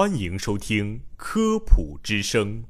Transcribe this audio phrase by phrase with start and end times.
[0.00, 2.62] 欢迎收听《科普之声》。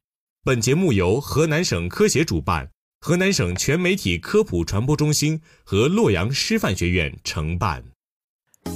[0.42, 2.68] 本节目由河南省科协主办，
[3.00, 7.84] 河南省全媒体科普传播中心和洛阳师范学院承办。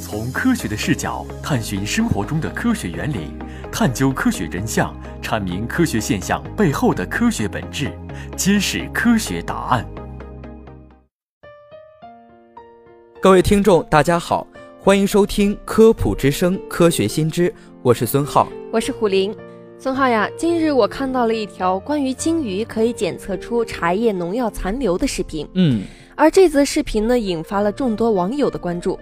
[0.01, 3.33] 从科学的视角探寻生活中的科学原理，
[3.73, 7.93] 探究科学真相，阐明科学现象背后的科学本质，
[8.37, 9.85] 揭示科学答案。
[13.21, 14.47] 各位听众，大家好，
[14.79, 17.51] 欢迎收听《科普之声·科学新知》，
[17.85, 19.31] 我是孙浩，我是虎林。
[19.79, 25.47] 孙浩呀，今日我看到了一条关于金鱼可以检测出茶叶农药残留的视频。
[25.53, 25.83] 嗯，
[26.17, 28.99] 而这则视频呢，引发了众多网友的关注。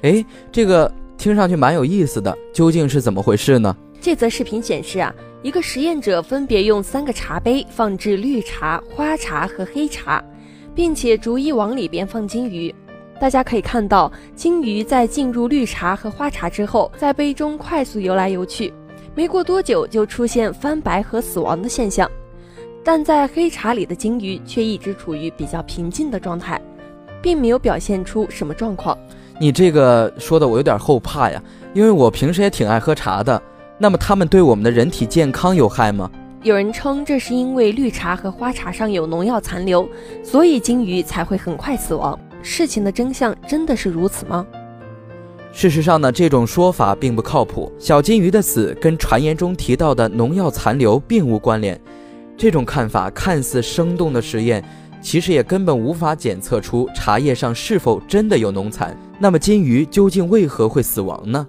[0.00, 3.76] 哎，这个听上去蛮有意思的，究竟是怎么回事呢？
[4.00, 10.24] 这则视频显示啊，一个实验者分别用三个茶杯放置绿茶、花茶和黑茶，
[10.74, 12.74] 并且逐一往里边放金鱼。
[13.22, 18.74] 大家可以看到，金鱼在进入绿茶和花茶之后，在杯中快速游来游去，
[19.14, 22.10] 没过多久就出现翻白和死亡的现象。
[22.82, 26.60] 但在黑茶里的金鱼却一直处于比较平静的状态，
[27.22, 28.98] 并没有表现出什么状况。
[29.38, 31.40] 你这个说的我有点后怕呀，
[31.74, 33.40] 因为我平时也挺爱喝茶的。
[33.78, 36.10] 那么它们对我们的人体健康有害吗？
[36.42, 39.88] 有人称这是因为绿茶和花茶上有农药残留，
[40.24, 42.18] 所以金鱼才会很快死亡。
[42.42, 44.46] 事情的真相真的是如此吗？
[45.52, 47.72] 事实上呢，这种说法并不靠谱。
[47.78, 51.80] 小金鱼的死跟传言中提到的农药残留并无关联。
[52.36, 54.62] 这种看法看似生动的实验。
[55.02, 58.96] 其实也根本无法检测出茶叶上是否真的有农残。
[59.18, 61.44] 那么金鱼究竟为何会死亡呢？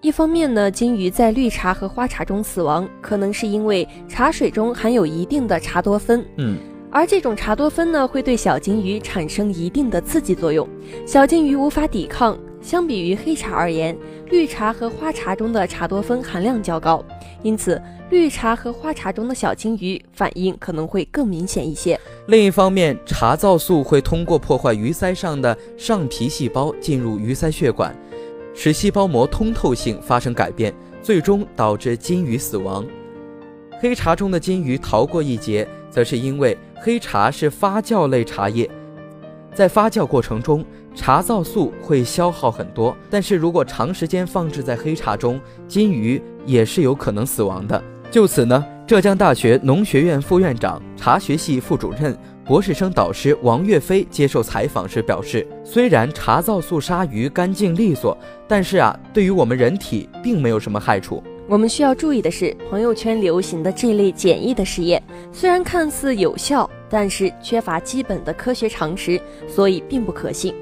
[0.00, 6.24] 一方面呢，金鱼在绿茶和花茶中死亡，可能是因为茶水中含有一定的茶多酚。
[6.38, 6.56] 嗯，
[6.92, 10.68] 而这种茶多酚呢，会对小金鱼产生一定的刺激作用，
[11.06, 12.36] 小金鱼无法抵抗。
[12.60, 13.96] 相比于黑茶而言，
[14.28, 17.02] 绿茶和花茶中的茶多酚含量较高，
[17.42, 17.80] 因此
[18.10, 21.98] 绿茶和花茶中的小金鱼反应可能会更明显一些。
[22.26, 27.94] 另一方面，茶皂素会通过破坏鱼鳃上的上皮细胞进入鱼鳃血管，
[28.52, 32.84] 使细胞膜通透性发生改变，最终导致金鱼死亡。
[33.80, 38.70] 黑茶中的金鱼逃过一劫，则是因为黑茶是发酵类茶叶，
[39.54, 40.64] 在发酵过程中。
[40.92, 47.80] 茶皂素会消耗很多，但是如果长时间放置在黑茶中，金鱼也是有可能死亡的。
[48.10, 58.18] 就此呢，浙江大学农学院副院长、茶学系副主任、博士生导师王岳飞接受采访时表示，虽然茶皂素杀鱼干净利索，
[58.48, 61.22] 但是啊，对于我们人体并没有什么害处。
[61.50, 65.02] 我们需要注意的是，朋友圈流行的这类简易的实验，
[65.32, 70.54] 虽然看似有效，但是缺乏基本的科学常识，所以并不可信。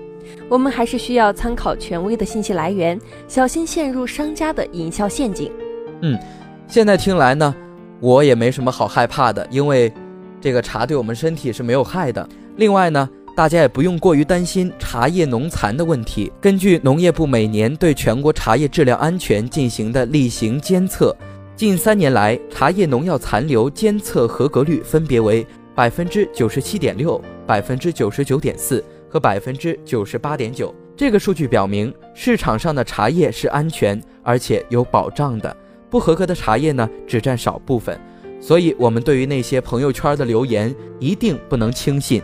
[0.49, 5.53] 我们还是需要参考权威的信息来源，小心陷入商家的营销陷阱。
[6.01, 6.19] 嗯，
[6.67, 7.55] 现在听来呢，
[8.01, 9.93] 我也没什么好害怕的，因为
[10.41, 12.27] 这个茶对我们身体是没有害的。
[12.57, 13.07] 另外呢，
[13.39, 16.33] 大家也不用过于担心茶叶农残的问题。
[16.41, 21.17] 根据农业部每年对全国茶叶质量安全进行的例行监测，
[21.55, 28.85] 近三年来茶叶农药残留监测合格率分别为百分之九十七点六、百分之九十九点四。
[29.09, 35.57] 和百分之九十八点九，这个数据表明市场上的茶叶是安全而且有保障的，
[35.89, 37.99] 不合格的茶叶呢只占少部分，
[38.41, 42.21] 所以我们对于那些朋友圈的留言一定不能轻信。